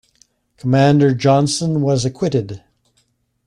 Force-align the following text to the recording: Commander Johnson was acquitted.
Commander 0.57 1.13
Johnson 1.13 1.81
was 1.81 2.05
acquitted. 2.05 2.63